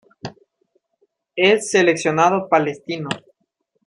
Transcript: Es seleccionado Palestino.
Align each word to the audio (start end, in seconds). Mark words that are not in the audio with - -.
Es 1.35 1.69
seleccionado 1.69 2.49
Palestino. 2.49 3.07